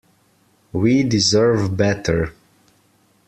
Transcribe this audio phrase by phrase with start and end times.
[0.73, 2.33] We deserve better.